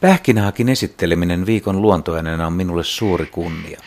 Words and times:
Pähkinähakin 0.00 0.68
esitteleminen 0.68 1.46
viikon 1.46 1.82
luontoäänenä 1.82 2.46
on 2.46 2.52
minulle 2.52 2.84
suuri 2.84 3.26
kunnia. 3.26 3.80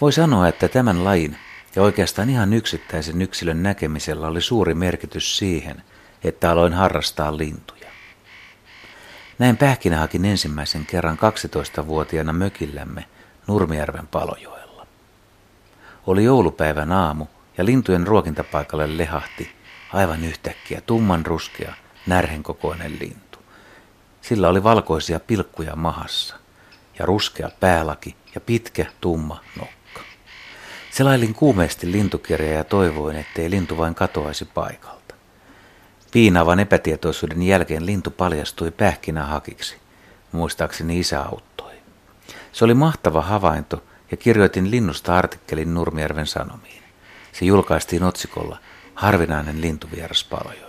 Voi 0.00 0.12
sanoa, 0.12 0.48
että 0.48 0.68
tämän 0.68 1.04
lajin 1.04 1.36
ja 1.76 1.82
oikeastaan 1.82 2.30
ihan 2.30 2.52
yksittäisen 2.52 3.22
yksilön 3.22 3.62
näkemisellä 3.62 4.26
oli 4.26 4.40
suuri 4.40 4.74
merkitys 4.74 5.38
siihen, 5.38 5.82
että 6.24 6.50
aloin 6.50 6.72
harrastaa 6.72 7.36
lintuja. 7.36 7.88
Näin 9.38 9.56
pähkinähakin 9.56 10.24
ensimmäisen 10.24 10.86
kerran 10.86 11.18
12-vuotiaana 11.18 12.32
mökillämme 12.32 13.04
Nurmijärven 13.46 14.06
palojoella. 14.06 14.86
Oli 16.06 16.24
joulupäivän 16.24 16.92
aamu 16.92 17.26
ja 17.58 17.64
lintujen 17.64 18.06
ruokintapaikalle 18.06 18.98
lehahti 18.98 19.50
aivan 19.92 20.24
yhtäkkiä 20.24 20.80
tumman 20.80 21.26
ruskea, 21.26 21.74
närhenkokoinen 22.06 22.98
lintu. 23.00 23.27
Sillä 24.28 24.48
oli 24.48 24.62
valkoisia 24.62 25.20
pilkkuja 25.20 25.76
mahassa 25.76 26.36
ja 26.98 27.06
ruskea 27.06 27.50
päälaki 27.60 28.16
ja 28.34 28.40
pitkä 28.40 28.86
tumma 29.00 29.40
nokka. 29.56 30.00
Selailin 30.90 31.34
kuumeesti 31.34 31.92
lintukirjaa 31.92 32.54
ja 32.54 32.64
toivoin, 32.64 33.16
ettei 33.16 33.50
lintu 33.50 33.76
vain 33.76 33.94
katoaisi 33.94 34.44
paikalta. 34.44 35.14
Piinaavan 36.10 36.60
epätietoisuuden 36.60 37.42
jälkeen 37.42 37.86
lintu 37.86 38.10
paljastui 38.10 38.70
pähkinähakiksi. 38.70 39.76
Muistaakseni 40.32 40.98
isä 40.98 41.22
auttoi. 41.22 41.74
Se 42.52 42.64
oli 42.64 42.74
mahtava 42.74 43.22
havainto 43.22 43.84
ja 44.10 44.16
kirjoitin 44.16 44.70
linnusta 44.70 45.16
artikkelin 45.16 45.74
Nurmijärven 45.74 46.26
Sanomiin. 46.26 46.82
Se 47.32 47.44
julkaistiin 47.44 48.04
otsikolla 48.04 48.58
Harvinainen 48.94 49.60
lintuvieras 49.60 50.24
Palojo. 50.24 50.67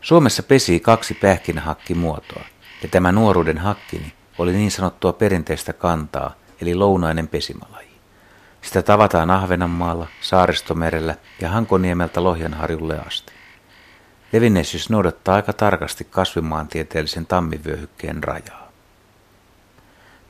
Suomessa 0.00 0.42
pesi 0.42 0.80
kaksi 0.80 1.14
pähkinähakkimuotoa, 1.14 2.44
ja 2.82 2.88
tämä 2.88 3.12
nuoruuden 3.12 3.58
hakkini 3.58 4.12
oli 4.38 4.52
niin 4.52 4.70
sanottua 4.70 5.12
perinteistä 5.12 5.72
kantaa, 5.72 6.34
eli 6.60 6.74
lounainen 6.74 7.28
pesimalaji. 7.28 7.90
Sitä 8.62 8.82
tavataan 8.82 9.30
Ahvenanmaalla, 9.30 10.06
Saaristomerellä 10.20 11.14
ja 11.40 11.48
Hankoniemeltä 11.48 12.24
Lohjanharjulle 12.24 12.98
asti. 13.06 13.32
Levinneisyys 14.32 14.90
noudattaa 14.90 15.34
aika 15.34 15.52
tarkasti 15.52 16.04
kasvimaantieteellisen 16.04 17.26
tammivyöhykkeen 17.26 18.24
rajaa. 18.24 18.70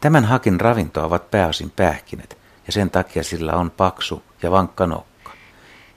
Tämän 0.01 0.25
hakin 0.25 0.61
ravintoa 0.61 1.05
ovat 1.05 1.31
pääosin 1.31 1.71
pähkinet, 1.71 2.39
ja 2.67 2.73
sen 2.73 2.91
takia 2.91 3.23
sillä 3.23 3.53
on 3.53 3.71
paksu 3.71 4.23
ja 4.43 4.51
vankka 4.51 4.87
nokka. 4.87 5.33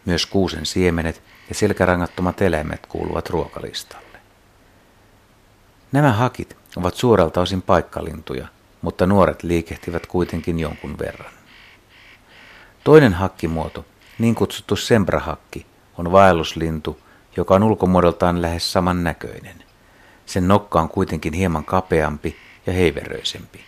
Myös 0.05 0.25
kuusen 0.25 0.65
siemenet 0.65 1.23
ja 1.53 1.57
selkärangattomat 1.57 2.41
eläimet 2.41 2.85
kuuluvat 2.85 3.29
ruokalistalle. 3.29 4.17
Nämä 5.91 6.11
hakit 6.11 6.57
ovat 6.75 6.95
suoralta 6.95 7.41
osin 7.41 7.61
paikkalintuja, 7.61 8.47
mutta 8.81 9.05
nuoret 9.05 9.43
liikehtivät 9.43 10.05
kuitenkin 10.05 10.59
jonkun 10.59 10.99
verran. 10.99 11.31
Toinen 12.83 13.13
hakkimuoto, 13.13 13.85
niin 14.19 14.35
kutsuttu 14.35 14.75
sembrahakki, 14.75 15.65
on 15.97 16.11
vaelluslintu, 16.11 16.99
joka 17.37 17.55
on 17.55 17.63
ulkomuodoltaan 17.63 18.41
lähes 18.41 18.71
saman 18.71 19.03
näköinen. 19.03 19.63
Sen 20.25 20.47
nokka 20.47 20.81
on 20.81 20.89
kuitenkin 20.89 21.33
hieman 21.33 21.65
kapeampi 21.65 22.35
ja 22.65 22.73
heiveröisempi. 22.73 23.59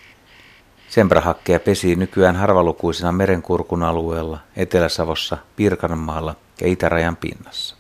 Sembrahakkeja 0.89 1.59
pesii 1.59 1.95
nykyään 1.95 2.36
harvalukuisena 2.36 3.11
merenkurkun 3.11 3.83
alueella, 3.83 4.39
Etelä-Savossa, 4.56 5.38
Pirkanmaalla 5.56 6.36
ja 6.61 6.67
itärajan 6.67 7.15
pinnassa. 7.15 7.75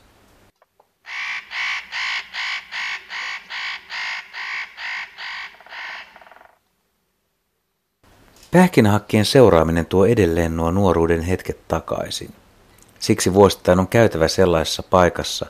Pähkinähakkien 8.51 9.25
seuraaminen 9.25 9.85
tuo 9.85 10.05
edelleen 10.05 10.57
nuo 10.57 10.71
nuoruuden 10.71 11.21
hetket 11.21 11.67
takaisin. 11.67 12.35
Siksi 12.99 13.33
vuosittain 13.33 13.79
on 13.79 13.87
käytävä 13.87 14.27
sellaisessa 14.27 14.83
paikassa, 14.83 15.45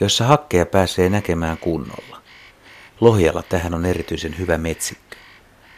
jossa 0.00 0.24
hakkeja 0.24 0.66
pääsee 0.66 1.08
näkemään 1.08 1.58
kunnolla. 1.58 2.20
Lohjalla 3.00 3.42
tähän 3.42 3.74
on 3.74 3.86
erityisen 3.86 4.38
hyvä 4.38 4.58
metsikkö, 4.58 5.16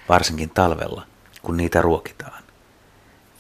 varsinkin 0.08 0.50
talvella, 0.50 1.06
kun 1.42 1.56
niitä 1.56 1.82
ruokitaan. 1.82 2.42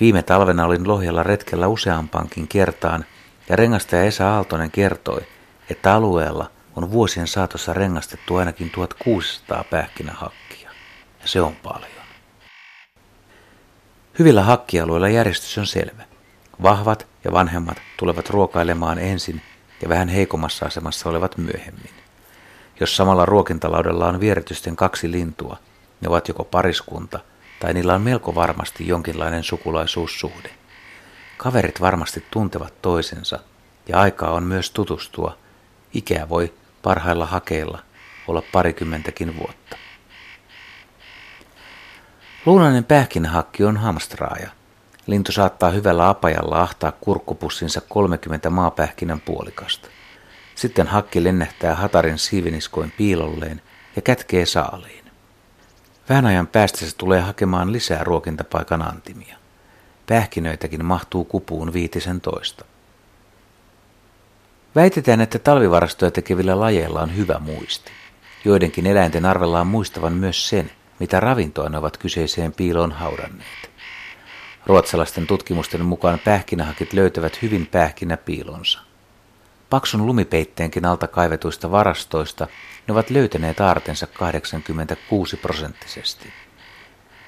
Viime 0.00 0.22
talvena 0.22 0.64
olin 0.64 0.88
Lohjalla 0.88 1.22
retkellä 1.22 1.68
useampankin 1.68 2.48
kertaan 2.48 3.04
ja 3.48 3.56
rengastaja 3.56 4.04
Esa 4.04 4.30
Aaltonen 4.34 4.70
kertoi, 4.70 5.20
että 5.70 5.94
alueella 5.94 6.50
on 6.76 6.90
vuosien 6.90 7.26
saatossa 7.26 7.72
rengastettu 7.72 8.36
ainakin 8.36 8.70
1600 8.70 9.64
pähkinähakkia. 9.64 10.70
Ja 11.22 11.28
se 11.28 11.40
on 11.40 11.56
paljon. 11.56 11.98
Hyvillä 14.18 14.42
hakkialueilla 14.42 15.08
järjestys 15.08 15.58
on 15.58 15.66
selvä. 15.66 16.02
Vahvat 16.62 17.06
ja 17.24 17.32
vanhemmat 17.32 17.76
tulevat 17.96 18.30
ruokailemaan 18.30 18.98
ensin 18.98 19.42
ja 19.82 19.88
vähän 19.88 20.08
heikommassa 20.08 20.66
asemassa 20.66 21.08
olevat 21.08 21.38
myöhemmin. 21.38 21.90
Jos 22.80 22.96
samalla 22.96 23.26
ruokintalaudella 23.26 24.08
on 24.08 24.20
vieretysten 24.20 24.76
kaksi 24.76 25.10
lintua, 25.10 25.56
ne 26.00 26.08
ovat 26.08 26.28
joko 26.28 26.44
pariskunta 26.44 27.20
tai 27.60 27.74
niillä 27.74 27.94
on 27.94 28.02
melko 28.02 28.34
varmasti 28.34 28.88
jonkinlainen 28.88 29.42
sukulaisuussuhde. 29.42 30.50
Kaverit 31.38 31.80
varmasti 31.80 32.24
tuntevat 32.30 32.82
toisensa 32.82 33.38
ja 33.88 34.00
aikaa 34.00 34.30
on 34.30 34.42
myös 34.42 34.70
tutustua. 34.70 35.38
Ikää 35.94 36.28
voi 36.28 36.54
parhailla 36.82 37.26
hakeilla 37.26 37.78
olla 38.28 38.42
parikymmentäkin 38.52 39.36
vuotta. 39.38 39.76
Luunainen 42.46 42.84
pähkinähakki 42.84 43.64
on 43.64 43.76
hamstraaja. 43.76 44.50
Lintu 45.06 45.32
saattaa 45.32 45.70
hyvällä 45.70 46.08
apajalla 46.08 46.60
ahtaa 46.60 46.92
kurkkupussinsa 46.92 47.80
30 47.80 48.50
maapähkinän 48.50 49.20
puolikasta. 49.20 49.88
Sitten 50.54 50.86
hakki 50.86 51.24
lennähtää 51.24 51.74
hatarin 51.74 52.18
siiviniskoin 52.18 52.92
piilolleen 52.96 53.62
ja 53.96 54.02
kätkee 54.02 54.46
saaliin. 54.46 55.04
Vähän 56.08 56.26
ajan 56.26 56.46
päästä 56.46 56.78
se 56.78 56.96
tulee 56.96 57.20
hakemaan 57.20 57.72
lisää 57.72 58.04
ruokintapaikan 58.04 58.82
antimia. 58.82 59.37
Pähkinöitäkin 60.08 60.84
mahtuu 60.84 61.24
kupuun 61.24 61.72
viitisen 61.72 62.20
toista. 62.20 62.64
Väitetään, 64.74 65.20
että 65.20 65.38
talvivarastoja 65.38 66.10
tekevillä 66.10 66.60
lajeilla 66.60 67.00
on 67.00 67.16
hyvä 67.16 67.38
muisti. 67.38 67.92
Joidenkin 68.44 68.86
eläinten 68.86 69.26
arvellaan 69.26 69.66
muistavan 69.66 70.12
myös 70.12 70.48
sen, 70.48 70.70
mitä 70.98 71.20
ravintoa 71.20 71.68
ne 71.68 71.78
ovat 71.78 71.96
kyseiseen 71.96 72.52
piiloon 72.52 72.92
haudanneet. 72.92 73.70
Ruotsalaisten 74.66 75.26
tutkimusten 75.26 75.84
mukaan 75.84 76.18
pähkinähakit 76.18 76.92
löytävät 76.92 77.42
hyvin 77.42 77.66
pähkinäpiilonsa. 77.66 78.78
Paksun 79.70 80.06
lumipeitteenkin 80.06 80.84
alta 80.84 81.08
kaivetuista 81.08 81.70
varastoista 81.70 82.46
ne 82.86 82.92
ovat 82.92 83.10
löytäneet 83.10 83.60
aartensa 83.60 84.06
86 84.06 85.36
prosenttisesti. 85.36 86.32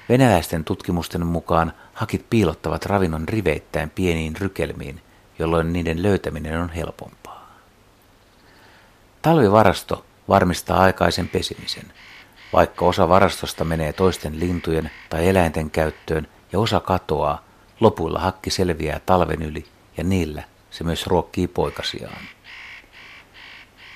Venäläisten 0.09 0.65
tutkimusten 0.65 1.27
mukaan 1.27 1.73
hakit 1.95 2.27
piilottavat 2.31 2.87
ravinnon 2.87 3.29
riveittäin 3.29 3.91
pieniin 3.91 4.37
rykelmiin, 4.37 5.01
jolloin 5.39 5.73
niiden 5.73 6.03
löytäminen 6.03 6.61
on 6.61 6.71
helpompaa. 6.71 7.57
Talvivarasto 9.23 10.05
varmistaa 10.29 10.81
aikaisen 10.81 11.29
pesimisen– 11.29 11.93
vaikka 12.53 12.85
osa 12.85 13.09
varastosta 13.09 13.65
menee 13.65 13.93
toisten 13.93 14.41
lintujen 14.41 14.91
tai 15.09 15.29
eläinten 15.29 15.71
käyttöön 15.71 16.29
ja 16.53 16.59
osa 16.59 16.81
katoaa, 16.81 17.45
lopuilla 17.81 18.19
hakki 18.19 18.51
selviää 18.51 19.01
talven 19.07 19.43
yli 19.43 19.67
ja 19.97 20.05
niillä 20.05 20.43
se 20.71 20.85
myös 20.85 21.07
ruokkii 21.07 21.49
poikasiaan. 21.49 22.23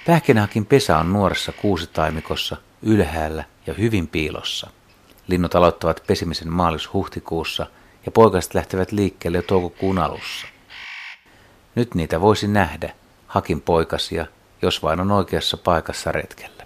Pähkinähakin 0.07 0.67
pesä 0.67 0.99
on 0.99 1.13
nuoressa 1.13 1.53
kuusitaimikossa, 1.53 2.57
ylhäällä 2.83 3.45
ja 3.67 3.75
hyvin 3.75 4.09
piilossa. 4.09 4.71
Linnut 5.27 5.55
aloittavat 5.55 6.03
pesimisen 6.07 6.53
maalis-huhtikuussa 6.53 7.67
ja 8.07 8.13
poikaset 8.13 8.55
lähtevät 8.55 8.93
liikkeelle 8.93 9.39
jo 9.39 9.43
toukokuun 9.43 9.99
alussa. 9.99 10.47
Nyt 11.75 11.95
niitä 11.95 12.21
voisi 12.21 12.49
nähdä, 12.49 12.95
hakin 13.27 13.61
poikasia, 13.61 14.27
jos 14.63 14.83
vain 14.83 15.01
on 15.01 15.11
oikeassa 15.11 15.57
paikassa 15.57 16.13
retkellä. 16.13 16.64